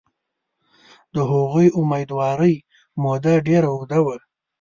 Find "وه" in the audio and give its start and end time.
4.05-4.15